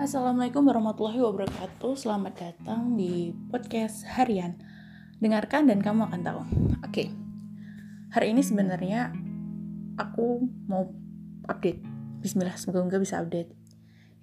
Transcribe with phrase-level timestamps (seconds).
[0.00, 1.92] Assalamualaikum warahmatullahi wabarakatuh.
[1.92, 4.56] Selamat datang di podcast harian.
[5.20, 6.40] Dengarkan dan kamu akan tahu.
[6.80, 7.12] Oke.
[8.08, 9.12] Hari ini sebenarnya
[10.00, 10.88] aku mau
[11.44, 11.84] update.
[12.24, 13.52] Bismillah, semoga bisa update.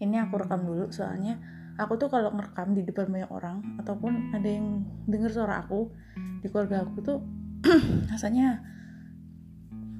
[0.01, 1.37] Ini aku rekam dulu soalnya
[1.77, 5.93] aku tuh kalau ngerekam di depan banyak orang ataupun ada yang denger suara aku
[6.41, 7.21] di keluarga aku tuh
[8.09, 8.65] rasanya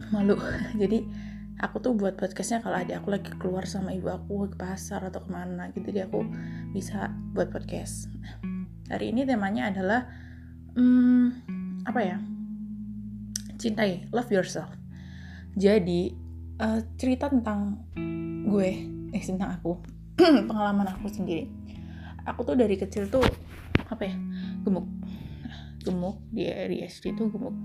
[0.09, 0.41] malu.
[0.81, 1.05] Jadi
[1.57, 5.25] aku tuh buat podcastnya kalau ada aku lagi keluar sama ibu aku ke pasar atau
[5.25, 6.21] ke mana gitu jadi aku
[6.69, 8.09] bisa buat podcast.
[8.87, 10.05] Hari ini temanya adalah
[10.77, 11.25] hmm,
[11.89, 12.17] apa ya?
[13.57, 14.69] Cintai love yourself.
[15.57, 16.13] Jadi
[16.61, 17.89] uh, cerita tentang
[18.45, 18.69] gue
[19.11, 19.81] eh tentang aku
[20.49, 21.49] pengalaman aku sendiri.
[22.29, 23.25] Aku tuh dari kecil tuh
[23.89, 24.13] apa ya
[24.61, 24.85] gemuk.
[25.81, 26.45] Gemuk di
[26.85, 27.57] SD tuh gemuk.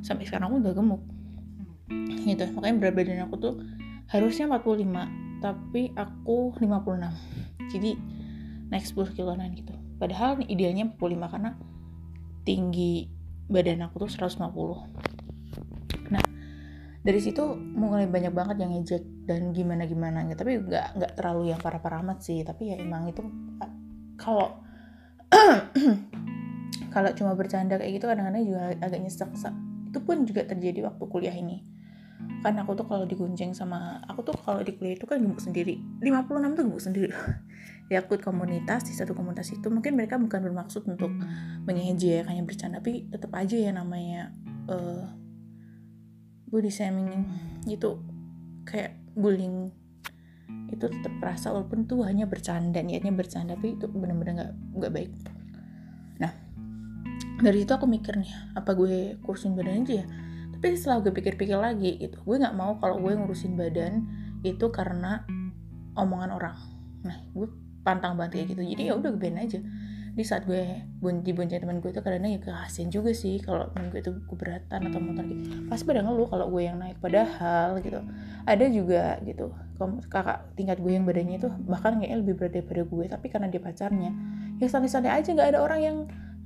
[0.00, 1.02] Sampai sekarang aku udah gemuk
[2.26, 2.44] gitu.
[2.54, 3.54] Makanya berat badan aku tuh
[4.10, 7.90] harusnya 45 tapi aku 56 jadi
[8.70, 9.74] naik 10 kiloan gitu.
[9.98, 11.50] Padahal idealnya 45 karena
[12.46, 13.10] tinggi
[13.46, 14.50] badan aku tuh 150
[16.06, 16.22] nah
[17.02, 20.42] dari situ mulai banyak banget yang ngejek dan gimana gimana gitu.
[20.42, 22.42] Tapi nggak nggak terlalu yang parah parah amat sih.
[22.42, 23.22] Tapi ya emang itu
[24.18, 24.62] kalau
[26.94, 29.30] kalau cuma bercanda kayak gitu kadang-kadang juga agak nyesek.
[29.90, 31.75] Itu pun juga terjadi waktu kuliah ini
[32.40, 35.82] kan aku tuh kalau digunceng sama aku tuh kalau di kuliah itu kan gemuk sendiri.
[36.00, 37.12] 56 tuh gemuk sendiri.
[37.86, 41.06] Ya aku komunitas di satu komunitas itu mungkin mereka bukan bermaksud untuk
[41.70, 44.34] mengejek hanya bercanda tapi tetap aja ya namanya
[44.66, 45.06] uh,
[46.50, 47.30] body shaming
[47.70, 48.02] itu
[48.66, 49.70] kayak bullying.
[50.66, 55.12] Itu tetap rasa walaupun tuh hanya bercanda niatnya bercanda tapi itu benar-benar nggak nggak baik.
[56.18, 56.34] Nah
[57.38, 60.06] dari situ aku mikir nih apa gue kursin badan aja ya
[60.66, 64.02] tapi setelah gue pikir-pikir lagi gitu gue nggak mau kalau gue ngurusin badan
[64.42, 65.22] itu karena
[65.96, 66.56] omongan orang.
[67.02, 67.48] Nah gue
[67.82, 68.62] pantang banget kayak gitu.
[68.62, 69.60] Jadi ya udah gue aja.
[70.16, 73.92] Di saat gue bunti bunti teman gue itu kadang ya kasian juga sih kalau teman
[73.92, 75.68] gue itu keberatan atau motor gitu.
[75.68, 77.00] Pasti pada ngeluh kalau gue yang naik.
[77.00, 78.00] Padahal gitu
[78.46, 79.52] ada juga gitu
[80.08, 83.60] kakak tingkat gue yang badannya itu bahkan kayaknya lebih berat daripada gue tapi karena dia
[83.60, 84.10] pacarnya
[84.56, 85.28] ya santai-santai aja.
[85.36, 85.96] Nggak ada orang yang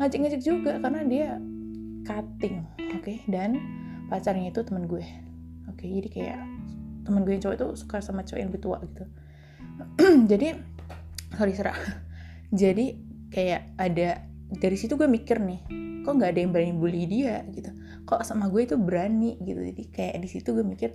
[0.02, 1.28] ngajak-ngajak juga karena dia
[2.02, 2.64] cutting
[2.96, 3.06] oke?
[3.06, 3.22] Okay?
[3.30, 3.54] dan
[4.10, 5.06] pacarnya itu teman gue.
[5.70, 6.40] Oke jadi kayak
[7.06, 9.04] teman gue yang cowok itu suka sama cowok yang lebih tua gitu.
[10.30, 10.48] Jadi
[11.30, 11.78] sorry serah
[12.52, 12.98] jadi
[13.30, 15.62] kayak ada dari situ gue mikir nih
[16.02, 17.70] kok nggak ada yang berani bully dia gitu?
[18.04, 19.62] Kok sama gue itu berani gitu?
[19.62, 20.90] Jadi kayak di situ gue mikir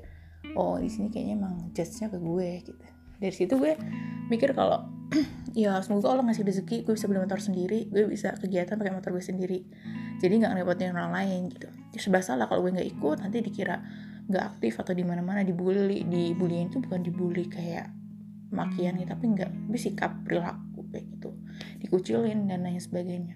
[0.59, 2.83] oh di sini kayaknya emang judge-nya ke gue gitu.
[3.15, 3.73] Dari situ gue
[4.27, 4.85] mikir kalau
[5.55, 9.15] ya semoga Allah ngasih rezeki gue bisa beli motor sendiri gue bisa kegiatan pakai motor
[9.15, 9.63] gue sendiri
[10.19, 11.67] jadi nggak ngerepotin orang lain gitu.
[11.91, 13.83] Ya serba salah kalau gue nggak ikut nanti dikira
[14.25, 16.01] nggak aktif atau di mana mana dibully.
[16.07, 17.91] Dibully itu bukan dibully kayak
[18.53, 21.29] makian gitu tapi nggak tapi sikap perilaku kayak gitu.
[21.83, 23.35] Dikucilin dan lain sebagainya.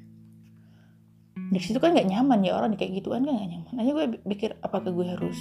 [1.50, 3.73] Di situ kan nggak nyaman ya orang kayak gituan kan nggak nyaman.
[3.79, 5.39] Aja gue pikir apakah gue harus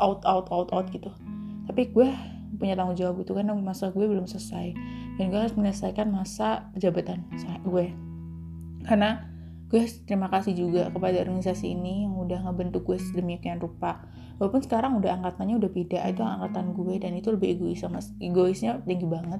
[0.00, 1.12] out out out out gitu?
[1.70, 2.08] Tapi gue
[2.58, 4.74] punya tanggung jawab itu karena masa gue belum selesai.
[5.16, 7.24] Dan gue harus menyelesaikan masa jabatan
[7.64, 7.92] gue.
[8.84, 9.30] Karena
[9.70, 14.02] gue terima kasih juga kepada organisasi ini yang udah ngebentuk gue sedemikian rupa.
[14.42, 18.82] Walaupun sekarang udah angkatannya udah beda itu angkatan gue dan itu lebih egois sama egoisnya
[18.82, 19.38] tinggi banget.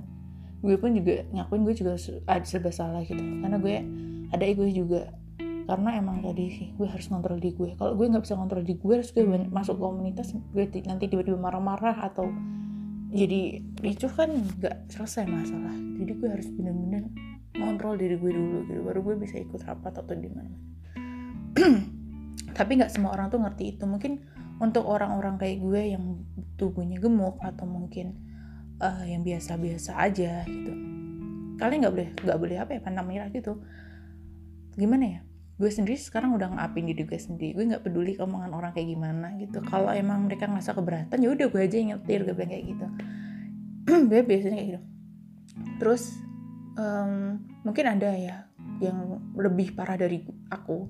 [0.62, 1.98] Gue pun juga ngakuin gue juga
[2.30, 3.76] ada serba salah gitu karena gue
[4.30, 5.10] ada egois juga.
[5.66, 7.74] Karena emang tadi sih gue harus kontrol di gue.
[7.74, 12.06] Kalau gue nggak bisa kontrol di gue harus gue masuk komunitas gue nanti tiba-tiba marah-marah
[12.06, 12.30] atau
[13.10, 15.74] jadi itu kan nggak selesai masalah.
[15.74, 17.10] Jadi gue harus bener-bener
[17.56, 18.80] ngontrol diri gue dulu gitu.
[18.82, 20.54] Baru gue bisa ikut rapat atau di mana
[22.58, 23.84] tapi nggak semua orang tuh ngerti itu.
[23.86, 24.20] Mungkin
[24.60, 26.04] untuk orang-orang kayak gue yang
[26.60, 28.20] tubuhnya gemuk atau mungkin
[28.80, 30.72] uh, yang biasa-biasa aja gitu.
[31.56, 33.60] Kalian nggak boleh nggak boleh apa ya pandang merah gitu.
[34.76, 35.20] Gimana ya?
[35.60, 37.52] Gue sendiri sekarang udah ngapin diri gue sendiri.
[37.56, 39.60] Gue nggak peduli omongan orang kayak gimana gitu.
[39.64, 42.86] Kalau emang mereka ngerasa keberatan ya udah gue aja yang nyetir gue bilang kayak gitu.
[44.12, 44.80] Gue biasanya kayak gitu.
[45.80, 46.02] Terus
[46.80, 48.48] um, mungkin ada ya
[48.80, 50.88] yang lebih parah dari aku.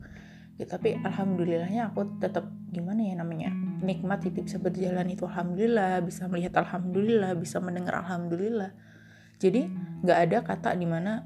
[0.60, 3.48] Ya, tapi alhamdulillahnya aku tetap gimana ya namanya
[3.80, 8.76] nikmat itu bisa berjalan itu alhamdulillah bisa melihat alhamdulillah bisa mendengar alhamdulillah.
[9.40, 9.66] Jadi
[10.04, 11.24] nggak ada kata di mana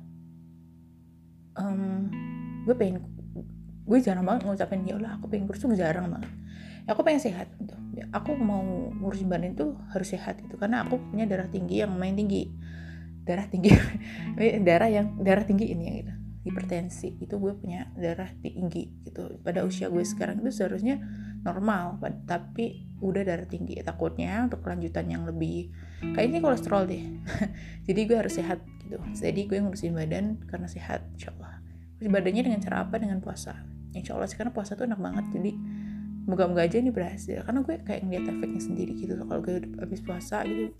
[1.58, 2.06] um,
[2.62, 3.02] gue pengen
[3.84, 6.30] gue jarang banget ngucapin ya Allah aku pengen kurus tuh jarang banget.
[6.86, 7.74] Ya, aku pengen sehat gitu.
[7.98, 8.62] Ya, aku mau
[9.02, 12.54] ngurusin badan itu harus sehat itu karena aku punya darah tinggi yang main tinggi
[13.24, 13.72] darah tinggi.
[14.68, 17.16] Darah yang darah tinggi ini ya gitu hipertensi.
[17.24, 19.40] Itu gue punya darah tinggi gitu.
[19.40, 21.00] Pada usia gue sekarang itu seharusnya
[21.40, 21.96] normal
[22.28, 23.80] tapi udah darah tinggi.
[23.80, 25.72] Takutnya untuk kelanjutan yang lebih
[26.04, 27.04] kayak ini kolesterol deh.
[27.88, 29.00] Jadi gue harus sehat gitu.
[29.16, 31.64] Jadi gue ngurusin badan karena sehat insya Allah
[32.04, 33.00] badannya dengan cara apa?
[33.00, 33.56] Dengan puasa.
[33.96, 35.24] Insya Allah sih karena puasa tuh enak banget.
[35.32, 35.56] Jadi
[36.28, 37.40] moga-moga aja ini berhasil.
[37.40, 40.76] Karena gue kayak ngeliat efeknya sendiri gitu kalau gue habis puasa gitu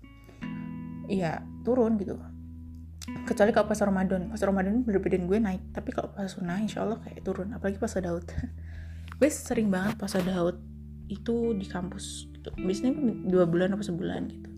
[1.09, 2.17] iya turun gitu
[3.25, 4.29] kecuali kalau pas Ramadan.
[4.33, 5.61] Pas Ramadan bener badan gue naik.
[5.73, 7.53] Tapi kalau pas sunnah insya Allah kayak turun.
[7.53, 8.25] Apalagi pas Daud.
[9.19, 10.59] Gue sering banget pas Daud
[11.07, 12.51] itu di kampus gitu.
[12.59, 12.91] Biasanya
[13.31, 14.49] dua bulan apa sebulan gitu.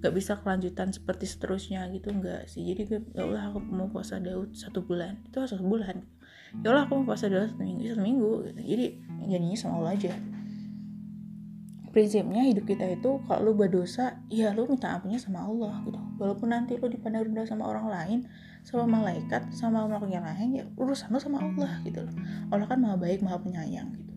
[0.00, 2.14] Nggak bisa kelanjutan seperti seterusnya gitu.
[2.14, 2.64] Nggak sih.
[2.64, 5.20] Jadi gue ya Allah aku mau puasa Daud satu bulan.
[5.28, 6.06] Itu satu bulan.
[6.64, 8.30] Ya Allah aku mau puasa Daud satu minggu satu minggu.
[8.48, 8.60] Gitu.
[8.64, 8.86] jadi
[9.28, 10.37] jadinya sama Allah aja
[11.98, 15.98] prinsipnya hidup kita itu kalau lu berdosa ya lu minta ampunnya sama Allah gitu.
[16.22, 18.18] Walaupun nanti lu dipandang rendah sama orang lain
[18.62, 22.14] sama malaikat sama makhluk yang lain ya urusan lu sama Allah gitu loh.
[22.54, 24.14] Allah kan maha baik maha penyayang gitu.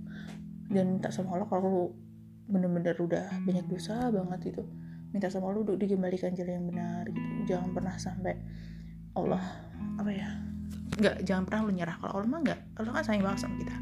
[0.70, 1.86] Dan minta sama Allah kalau lu
[2.54, 4.62] bener-bener udah banyak dosa banget itu
[5.10, 7.58] minta sama Allah untuk dikembalikan jalan yang benar gitu.
[7.58, 8.38] Jangan pernah sampai
[9.18, 9.42] Allah
[9.98, 10.30] apa ya
[11.02, 11.98] nggak jangan pernah lu nyerah.
[11.98, 13.74] Kalau Allah mah nggak Allah kan sayang banget sama kita.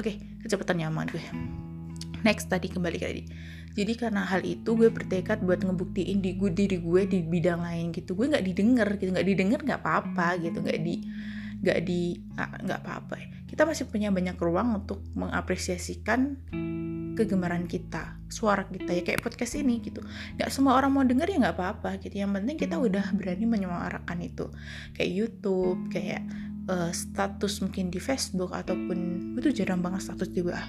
[0.00, 1.20] Oke kecepatan nyaman gue
[2.26, 3.22] next tadi kembali ke tadi.
[3.78, 7.94] Jadi karena hal itu gue bertekad buat ngebuktiin di gue diri gue di bidang lain
[7.94, 8.18] gitu.
[8.18, 9.10] Gue nggak didengar gitu.
[9.14, 10.58] Nggak didengar nggak apa-apa gitu.
[10.58, 10.94] Nggak di
[11.58, 12.00] nggak di
[12.38, 16.38] nggak apa-apa kita masih punya banyak ruang untuk mengapresiasikan
[17.18, 19.02] kegemaran kita suara kita ya.
[19.02, 20.04] Kayak podcast ini gitu.
[20.38, 22.22] Nggak semua orang mau denger ya nggak apa-apa gitu.
[22.22, 24.46] Yang penting kita udah berani menyuarakan itu.
[24.94, 26.22] Kayak YouTube kayak
[26.70, 30.62] uh, status mungkin di Facebook ataupun itu jarang banget status di WA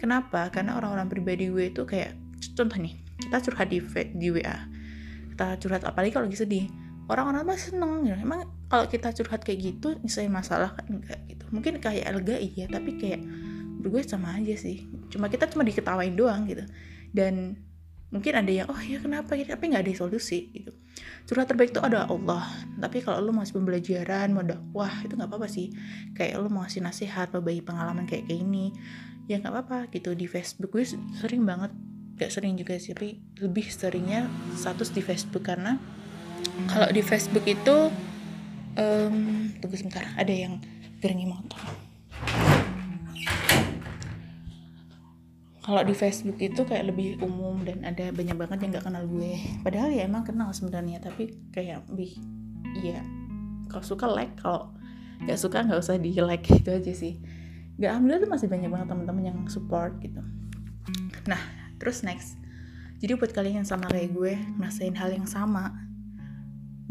[0.00, 0.48] Kenapa?
[0.48, 2.16] Karena orang-orang pribadi gue itu kayak
[2.56, 3.84] contoh nih, kita curhat di,
[4.16, 4.56] di WA.
[5.36, 6.66] Kita curhat apalagi kalau lagi sedih.
[7.04, 8.16] Orang-orang masih seneng ya.
[8.16, 11.44] Emang kalau kita curhat kayak gitu, misalnya masalah kan enggak gitu.
[11.52, 13.20] Mungkin kayak lega iya, tapi kayak
[13.84, 14.88] gue sama aja sih.
[15.12, 16.64] Cuma kita cuma diketawain doang gitu.
[17.12, 17.60] Dan
[18.10, 20.74] mungkin ada yang oh ya kenapa gitu tapi nggak ada solusi gitu
[21.30, 22.42] curhat terbaik itu ada Allah
[22.82, 25.70] tapi kalau lo masih pembelajaran mau dakwah itu nggak apa-apa sih
[26.18, 28.74] kayak lo mau ngasih nasihat berbagi pengalaman kayak kayak ini
[29.30, 30.18] ya nggak apa-apa gitu.
[30.18, 30.82] Di Facebook gue
[31.22, 31.70] sering banget
[32.18, 35.80] gak sering juga sih tapi lebih seringnya status di Facebook karena
[36.68, 37.88] kalau di Facebook itu
[38.76, 40.60] um, tunggu sebentar ada yang
[41.00, 41.62] gerengi motor.
[45.64, 49.38] Kalau di Facebook itu kayak lebih umum dan ada banyak banget yang nggak kenal gue.
[49.62, 52.20] Padahal ya emang kenal sebenarnya tapi kayak lebih
[52.82, 53.00] iya.
[53.70, 54.74] Kalau suka like kalau
[55.24, 57.39] nggak suka nggak usah di like gitu aja sih
[57.80, 60.20] gak alhamdulillah tuh masih banyak banget teman-teman yang support gitu.
[61.24, 61.40] Nah
[61.80, 62.36] terus next.
[63.00, 65.72] Jadi buat kalian yang sama kayak gue ngerasain hal yang sama.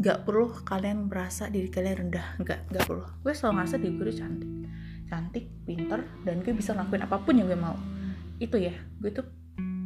[0.02, 2.26] Gak perlu kalian merasa diri kalian rendah.
[2.42, 3.06] Gak gak perlu.
[3.22, 4.50] Gue selalu ngerasa diri gue cantik.
[5.06, 7.78] Cantik pinter dan gue bisa ngelakuin apa pun yang gue mau.
[8.42, 9.26] Itu ya gue tuh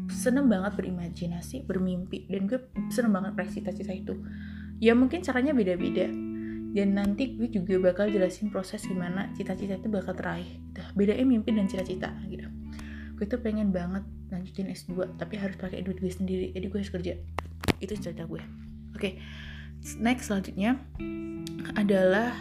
[0.09, 4.17] seneng banget berimajinasi bermimpi dan gue seneng banget raih cita-cita itu.
[4.81, 6.09] Ya mungkin caranya beda-beda
[6.75, 10.83] dan nanti gue juga bakal jelasin proses gimana cita-cita itu bakal teraih gitu.
[10.99, 12.51] bedain mimpi dan cita-cita gitu
[13.15, 14.03] gue tuh pengen banget
[14.35, 17.15] lanjutin S2 tapi harus pakai duit gue sendiri jadi gue harus kerja
[17.79, 19.23] itu cita gue oke okay.
[20.03, 20.83] next selanjutnya
[21.79, 22.35] adalah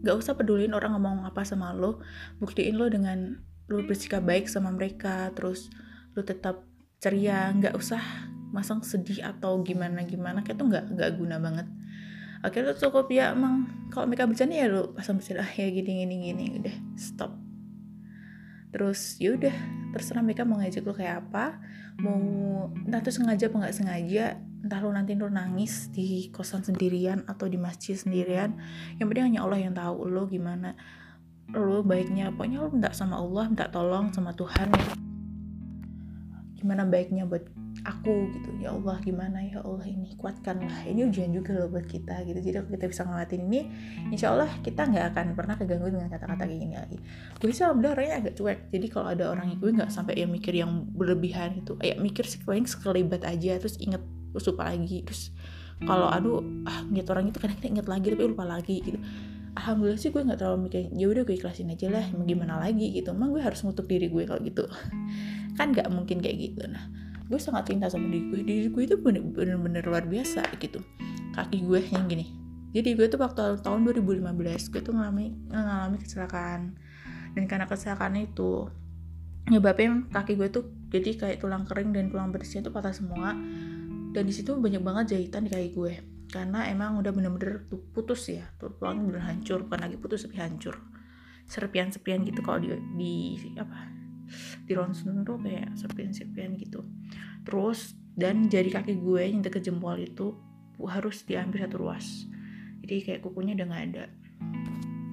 [0.00, 2.00] gak usah pedulin orang ngomong apa sama lo
[2.40, 3.36] buktiin lo dengan
[3.68, 5.68] lo bersikap baik sama mereka terus
[6.16, 6.64] lo tetap
[7.04, 8.00] ceria nggak usah
[8.48, 11.66] masang sedih atau gimana gimana kayak tuh nggak nggak guna banget
[12.44, 15.48] akhirnya cukup ya emang kalau mereka bercanda ya lu pasang bercanda.
[15.48, 17.32] Ah, ya gini gini gini udah stop.
[18.68, 19.54] Terus yaudah
[19.96, 21.56] terserah mereka mau ngajak lu kayak apa
[22.04, 22.20] mau
[22.84, 24.24] entah tuh sengaja apa nggak sengaja
[24.66, 28.58] entah lu nanti lu nangis di kosan sendirian atau di masjid sendirian
[28.98, 30.76] yang penting hanya Allah yang tahu lo gimana
[31.56, 32.28] lo baiknya.
[32.36, 34.68] Pokoknya lo minta sama Allah minta tolong sama Tuhan
[36.64, 37.44] gimana baiknya buat
[37.84, 38.48] aku gitu.
[38.64, 39.44] Ya Allah gimana?
[39.44, 40.88] Ya Allah ini kuatkanlah.
[40.88, 42.40] Ini ujian juga loh buat kita gitu.
[42.40, 43.60] Jadi kalau kita bisa ngelatin ini
[44.08, 46.96] insya Allah kita nggak akan pernah keganggu dengan kata-kata kayak gini lagi.
[47.36, 48.58] Gue sih alhamdulillah orangnya agak cuek.
[48.72, 51.76] Jadi kalau ada orang yang gue nggak sampai ya mikir yang berlebihan gitu.
[51.76, 54.00] Kayak mikir sih paling sekelibat aja terus inget
[54.32, 55.04] terus lupa lagi.
[55.04, 55.22] Terus
[55.84, 58.96] kalau aduh ah ngeliat orang itu kadang kita inget lagi tapi lupa lagi gitu.
[59.54, 62.96] Alhamdulillah sih gue nggak terlalu mikir ya udah gue ikhlasin aja lah mau gimana lagi
[62.96, 63.12] gitu.
[63.12, 64.64] Emang gue harus ngutuk diri gue kalau gitu
[65.54, 66.66] kan nggak mungkin kayak gitu.
[66.66, 66.90] Nah
[67.24, 68.40] gue sangat cinta sama diri gue.
[68.44, 70.82] Diri gue itu bener-bener luar biasa gitu.
[71.32, 72.26] Kaki gue yang gini.
[72.74, 76.74] Jadi gue tuh waktu tahun 2015 gue tuh ngalami ngalami kecelakaan.
[77.34, 78.68] Dan karena kecelakaan itu
[79.50, 83.32] nyebabnya kaki gue tuh jadi kayak tulang kering dan tulang bersihnya tuh patah semua.
[84.14, 85.92] Dan di situ banyak banget jahitan di kaki gue.
[86.30, 88.42] Karena emang udah bener-bener tuh putus ya.
[88.58, 89.64] Tulangnya bener hancur.
[89.64, 90.76] Bukan lagi putus tapi hancur.
[91.46, 93.12] Serpian-serpian gitu kalau di, di
[93.60, 94.03] apa
[94.64, 96.84] di ronsen tuh kayak serpian-serpian gitu.
[97.44, 100.34] Terus dan jari kaki gue yang deket jempol itu
[100.86, 102.06] harus diambil satu ruas.
[102.84, 104.04] Jadi kayak kukunya udah nggak ada.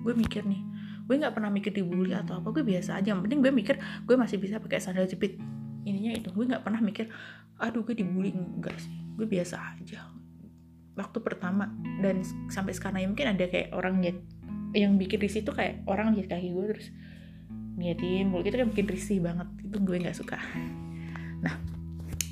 [0.02, 0.62] Gue mikir nih
[1.02, 3.12] gue nggak pernah mikir dibully atau apa gue biasa aja.
[3.12, 5.36] Yang penting gue mikir gue masih bisa pakai sandal jepit.
[5.84, 7.12] Ininya itu gue nggak pernah mikir
[7.60, 8.32] aduh gue dibully.
[8.32, 10.08] Enggak sih gue biasa aja.
[10.96, 11.72] Waktu pertama
[12.04, 14.18] dan sampai sekarang ya mungkin ada kayak orang lihat
[14.72, 16.88] yang bikin risih tuh kayak orang lihat kaki gue terus
[17.82, 19.48] ngeliatin mulut itu kan bikin risih banget.
[19.66, 20.38] Itu gue nggak suka.
[21.42, 21.58] Nah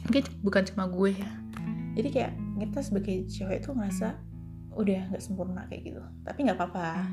[0.05, 1.31] mungkin bukan cuma gue ya.
[1.97, 4.07] Jadi kayak kita sebagai cewek itu ngerasa
[4.77, 6.01] udah nggak sempurna kayak gitu.
[6.23, 7.09] Tapi nggak apa-apa.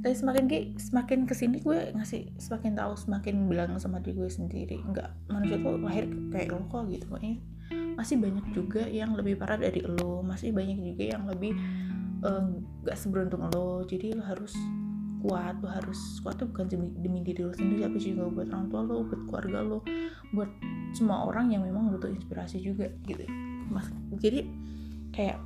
[0.00, 4.30] Tapi semakin kayak semakin ke sini gue ngasih semakin tahu semakin bilang sama diri gue
[4.32, 4.76] sendiri.
[4.80, 7.04] Nggak manusia tuh lahir kayak lo kok gitu.
[7.10, 7.36] Pokoknya
[8.00, 10.24] masih banyak juga yang lebih parah dari lo.
[10.24, 11.52] Masih banyak juga yang lebih
[12.86, 13.84] nggak uh, seberuntung lo.
[13.84, 14.56] Jadi lo harus
[15.20, 18.80] kuat lo harus kuat tuh bukan demi, diri lo sendiri tapi juga buat orang tua
[18.84, 19.78] lo buat keluarga lo
[20.32, 20.50] buat
[20.96, 23.24] semua orang yang memang butuh inspirasi juga gitu.
[23.70, 23.86] Mas
[24.18, 24.48] jadi
[25.12, 25.38] kayak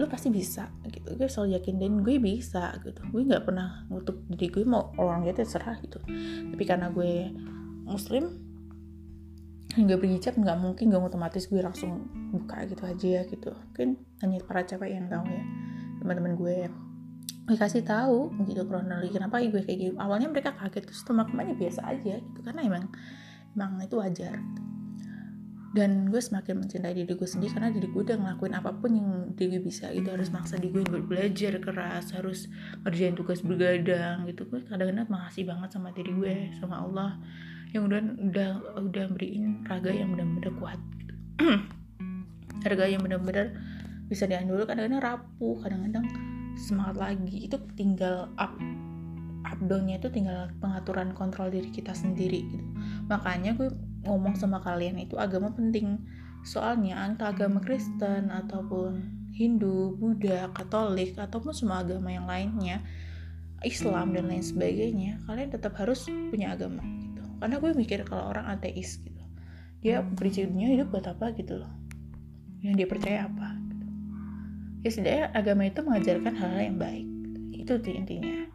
[0.00, 1.12] lo pasti bisa gitu.
[1.12, 3.00] Gue selalu yakin dan gue bisa gitu.
[3.12, 6.00] Gue nggak pernah ngutuk diri gue mau orang lihat serah gitu.
[6.50, 7.28] Tapi karena gue
[7.84, 8.50] muslim
[9.70, 13.50] hingga berhijab nggak mungkin gak otomatis gue langsung buka gitu aja gitu.
[13.52, 13.88] Mungkin
[14.24, 15.44] hanya para cewek yang tahu ya
[16.00, 16.56] teman-teman gue
[17.48, 21.80] gue kasih tahu gitu kronologi kenapa gue kayak gitu awalnya mereka kaget terus teman-temannya biasa
[21.82, 22.84] aja gitu karena emang
[23.54, 24.38] emang itu wajar.
[25.70, 29.08] Dan gue semakin mencintai diri gue sendiri karena diri gue udah ngelakuin apa pun yang
[29.38, 32.50] diri gue bisa gitu harus maksa diri gue buat belajar keras harus
[32.82, 34.50] ngerjain tugas bergadang gitu.
[34.50, 37.22] Gue kadang-kadang makasih banget sama diri gue sama Allah
[37.70, 38.50] yang udah udah
[38.82, 41.14] udah beriin raga yang benar-benar kuat gitu.
[42.70, 43.54] raga yang benar-benar
[44.10, 46.02] bisa diandul kadang-kadang rapuh kadang-kadang
[46.60, 47.48] semangat lagi.
[47.48, 48.52] Itu tinggal up
[49.50, 52.66] up itu tinggal pengaturan kontrol diri kita sendiri gitu.
[53.08, 53.72] Makanya gue
[54.06, 55.98] ngomong sama kalian itu agama penting.
[56.46, 59.00] Soalnya entah agama Kristen ataupun
[59.34, 62.84] Hindu, Buddha, Katolik ataupun semua agama yang lainnya
[63.60, 67.22] Islam dan lain sebagainya kalian tetap harus punya agama gitu.
[67.40, 69.24] Karena gue mikir kalau orang ateis gitu.
[69.80, 71.72] Dia prinsipnya hidup buat apa gitu loh.
[72.60, 73.59] Yang dia percaya apa
[74.80, 77.06] ya setidaknya agama itu mengajarkan hal-hal yang baik.
[77.52, 78.48] Itu tuh intinya.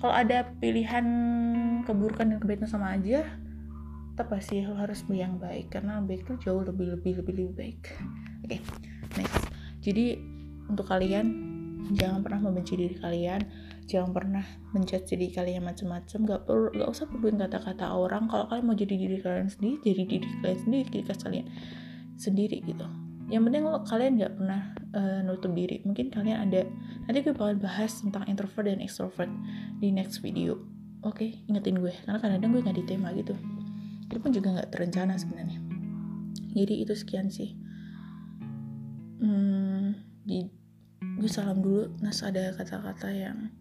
[0.00, 1.06] Kalau ada pilihan
[1.84, 3.26] keburukan dan kebaikan sama aja
[4.16, 5.74] tetap pasti lo harus yang baik.
[5.74, 7.80] Karena baik itu jauh lebih lebih lebih lebih baik.
[8.46, 8.60] Oke okay,
[9.18, 9.44] next.
[9.84, 10.16] Jadi
[10.70, 11.26] untuk kalian
[11.96, 13.42] jangan pernah membenci diri kalian.
[13.90, 18.30] Jangan pernah menjudge diri kalian macam-macam gak perlu gak usah peduliin kata-kata orang.
[18.30, 21.46] Kalau kalian mau jadi diri kalian sendiri jadi diri kalian sendiri diri kalian
[22.20, 25.80] sendiri gitu yang penting lo kalian nggak pernah uh, nutup diri.
[25.86, 26.66] Mungkin kalian ada
[27.06, 29.30] nanti gue bakal bahas tentang introvert dan extrovert
[29.78, 30.58] di next video.
[31.06, 31.94] Oke okay, ingetin gue.
[32.04, 33.34] Karena kadang-kadang gue nggak di tema gitu.
[34.10, 35.62] Itu pun juga nggak terencana sebenarnya.
[36.50, 37.54] Jadi itu sekian sih.
[39.22, 39.94] Hmm,
[40.26, 40.50] di
[41.00, 41.86] gue salam dulu.
[42.02, 43.54] Nas ada kata-kata yang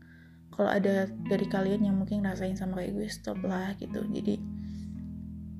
[0.49, 4.01] kalau ada dari kalian yang mungkin ngerasain sama kayak gue stop lah gitu.
[4.09, 4.41] Jadi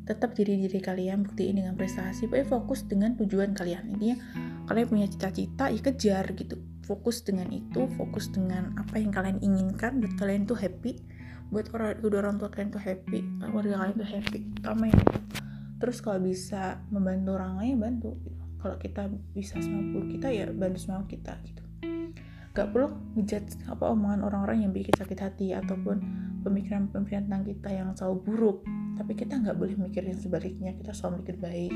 [0.09, 3.93] tetap jadi diri kalian buktiin dengan prestasi pokoknya fokus dengan tujuan kalian.
[3.93, 4.17] Intinya
[4.65, 6.57] kalian punya cita-cita ya kejar gitu.
[6.81, 10.97] Fokus dengan itu fokus dengan apa yang kalian inginkan buat kalian tuh happy.
[11.53, 15.05] Buat orang kedua orang tua kalian tuh happy keluarga kalian tuh happy utama itu
[15.79, 18.43] terus kalau bisa membantu orang lain bantu gitu.
[18.59, 21.63] kalau kita bisa semampu kita ya bantu semampu kita gitu.
[22.51, 26.03] Gak perlu ngejudge apa omongan orang-orang yang bikin sakit hati ataupun
[26.43, 28.57] pemikiran-pemikiran tentang kita yang selalu buruk
[28.99, 30.75] tapi kita nggak boleh mikirin sebaliknya.
[30.75, 31.73] Kita selalu mikir baik.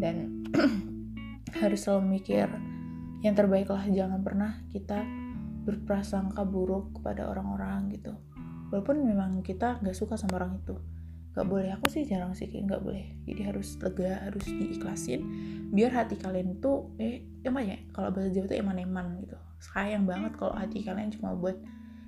[0.00, 0.16] Dan
[1.60, 2.48] harus selalu mikir
[3.20, 3.84] yang terbaik lah.
[3.84, 5.04] Jangan pernah kita
[5.68, 8.16] berprasangka buruk kepada orang-orang gitu.
[8.72, 10.80] Walaupun memang kita nggak suka sama orang itu.
[11.36, 11.70] Nggak boleh.
[11.76, 13.04] Aku sih jarang sih kayak nggak boleh.
[13.28, 15.20] Jadi harus lega harus diikhlasin
[15.66, 19.36] biar hati kalian tuh eh emang ya kalau bahasa Jawa tuh eman-eman gitu.
[19.60, 21.60] Sayang banget kalau hati kalian cuma buat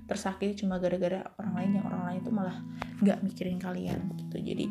[0.09, 2.57] tersakiti cuma gara-gara orang lain yang orang lain itu malah
[2.99, 4.37] nggak mikirin kalian gitu.
[4.41, 4.65] Jadi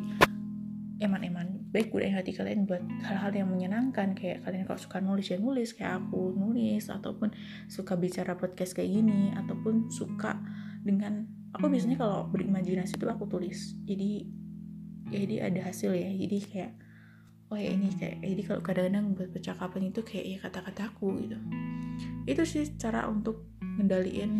[0.99, 4.13] eman-eman baik udah hati kalian buat hal-hal yang menyenangkan.
[4.19, 5.71] Kayak kalian kalau suka nulis ya nulis.
[5.71, 7.31] Kayak aku nulis ataupun
[7.71, 10.35] suka bicara podcast kayak gini ataupun suka
[10.83, 11.23] dengan
[11.55, 13.79] aku biasanya kalau berimajinasi itu aku tulis.
[13.87, 14.27] Jadi
[15.09, 16.11] jadi ada hasil ya.
[16.11, 16.71] Jadi kayak
[17.49, 21.37] oh ya ini kayak jadi kalau kadang-kadang buat percakapan itu kayak ya kata-kataku gitu.
[22.29, 24.31] Itu sih cara untuk ngendaliin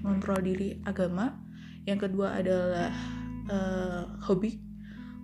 [0.00, 1.36] ngontrol diri agama.
[1.84, 2.90] Yang kedua adalah
[3.52, 4.60] uh, hobi.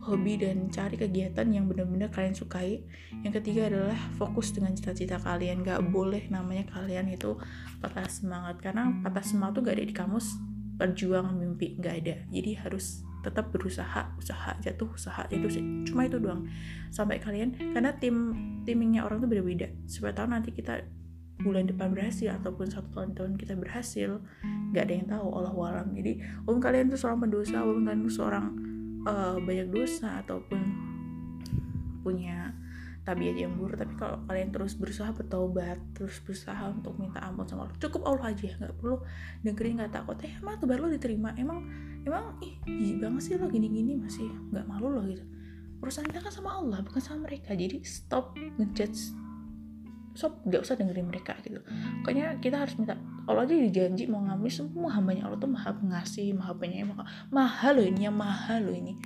[0.01, 2.85] Hobi dan cari kegiatan yang benar-benar kalian sukai.
[3.25, 5.65] Yang ketiga adalah fokus dengan cita-cita kalian.
[5.65, 7.37] Gak boleh namanya kalian itu
[7.81, 8.61] patah semangat.
[8.61, 10.37] Karena patah semangat tuh gak ada di kamus.
[10.77, 12.17] Perjuangan mimpi gak ada.
[12.33, 15.65] Jadi harus tetap berusaha usaha jatuh usaha itu sih.
[15.85, 16.49] Cuma itu doang.
[16.89, 18.33] Sampai kalian karena tim
[18.65, 19.69] timingnya orang tuh beda-beda.
[19.85, 20.85] Supaya tahu nanti kita
[21.41, 25.89] bulan depan berhasil ataupun satu tahun tahun kita berhasil nggak ada yang tahu Allah walam
[25.97, 28.47] jadi om kalian tuh seorang pendosa om kalian tuh seorang
[29.09, 30.61] uh, banyak dosa ataupun
[32.05, 32.53] punya
[33.11, 37.67] tabiat yang buruk tapi kalau kalian terus berusaha bertobat terus berusaha untuk minta ampun sama
[37.67, 39.03] Allah cukup Allah aja nggak perlu
[39.43, 41.33] dengerin nggak takut eh emang tuh baru diterima?
[41.35, 41.67] Emang
[42.05, 45.25] emang ih gini banget sih lo gini-gini masih nggak malu loh gitu.
[45.81, 49.17] Urusan kita kan sama Allah bukan sama mereka jadi stop ngejudge
[50.11, 51.63] sob nggak usah dengerin mereka gitu.
[52.03, 56.35] Pokoknya kita harus minta Allah aja dijanji mau ngambil semua hambanya Allah tuh maha pengasih
[56.37, 58.99] maha penyayang maha mahal loh ini yang mahal loh ini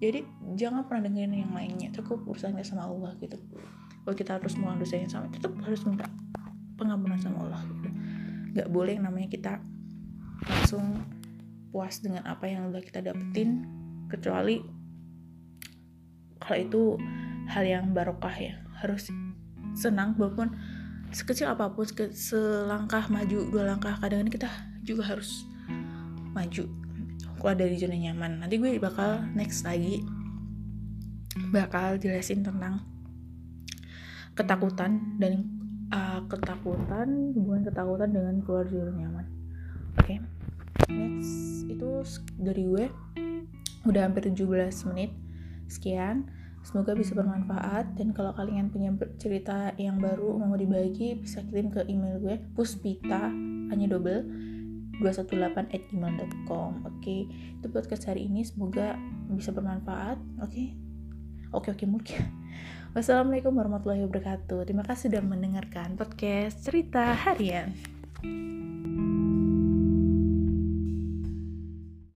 [0.00, 0.24] jadi
[0.56, 1.92] jangan pernah dengerin yang lainnya.
[1.92, 3.36] Cukup urusannya sama Allah gitu.
[4.00, 6.08] Kalau kita harus mau dosa yang sama tetap harus minta
[6.80, 7.88] pengampunan sama Allah gitu.
[8.56, 9.60] Nggak boleh namanya kita
[10.48, 11.04] langsung
[11.68, 13.68] puas dengan apa yang udah kita dapetin
[14.08, 14.64] kecuali
[16.40, 16.82] kalau itu
[17.52, 18.56] hal yang barokah ya.
[18.80, 19.12] Harus
[19.76, 20.56] senang walaupun
[21.12, 21.84] sekecil apa pun
[22.16, 25.44] selangkah maju dua langkah kadang kadang kita juga harus
[26.32, 26.79] maju
[27.40, 28.44] keluar dari zona nyaman.
[28.44, 30.04] Nanti gue bakal next lagi.
[31.50, 32.84] Bakal jelasin tentang
[34.36, 35.48] ketakutan dan
[35.88, 39.26] uh, ketakutan hubungan ketakutan dengan keluar dari zona nyaman.
[39.96, 40.18] Oke okay.
[40.92, 41.88] next itu
[42.36, 42.84] dari gue.
[43.88, 44.44] Udah hampir 17
[44.92, 45.10] menit.
[45.64, 46.28] Sekian.
[46.60, 47.96] Semoga bisa bermanfaat.
[47.96, 52.36] Dan kalau kalian punya cerita yang baru mau dibagi bisa kirim ke email gue.
[52.52, 53.32] Puspita
[53.72, 54.49] hanya double
[55.00, 57.24] 218 at gmail.com oke okay?
[57.28, 58.44] itu podcast hari ini.
[58.44, 58.94] Semoga
[59.32, 60.20] bisa bermanfaat.
[60.44, 60.52] Oke?
[60.52, 60.68] Okay?
[61.50, 62.22] oke okay, oke mungkin
[62.94, 64.68] wassalamualaikum warahmatullahi wabarakatuh.
[64.68, 67.74] Terima kasih sudah mendengarkan podcast cerita harian